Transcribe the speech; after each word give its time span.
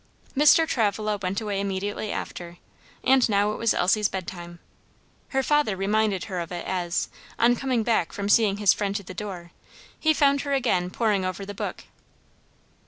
Mr. 0.35 0.67
Travilla 0.67 1.19
went 1.21 1.39
away 1.41 1.59
immediately 1.61 2.11
after 2.11 2.57
and 3.03 3.29
now 3.29 3.51
it 3.51 3.57
was 3.59 3.71
Elsie's 3.75 4.09
bed 4.09 4.25
time. 4.25 4.57
Her 5.27 5.43
father 5.43 5.77
reminded 5.77 6.23
her 6.23 6.39
of 6.39 6.51
it 6.51 6.65
as, 6.65 7.07
on 7.37 7.55
coming 7.55 7.83
back 7.83 8.11
from 8.11 8.27
seeing 8.27 8.57
his 8.57 8.73
friend 8.73 8.95
to 8.95 9.03
the 9.03 9.13
door, 9.13 9.51
he 9.99 10.11
found 10.11 10.41
her 10.41 10.53
again 10.53 10.89
poring 10.89 11.23
over 11.23 11.45
the 11.45 11.53
book. 11.53 11.83